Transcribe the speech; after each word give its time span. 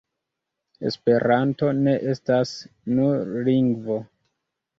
Esperanto 0.91 1.69
ne 1.81 1.93
estas 2.15 2.55
nur 2.95 3.21
lingvo. 3.53 4.01